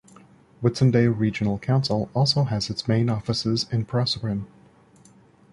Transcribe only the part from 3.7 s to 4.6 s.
in Proserpine.